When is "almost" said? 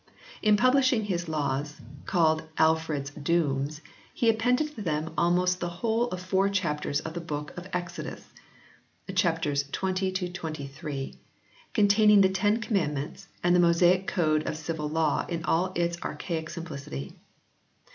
5.15-5.59